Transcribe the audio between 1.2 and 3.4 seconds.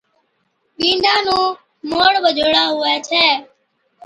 نُون موڙ ٻجھوڙا ھُوي ڇَي